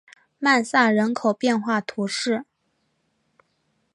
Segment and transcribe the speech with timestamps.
[0.39, 2.43] 曼萨人口变化图示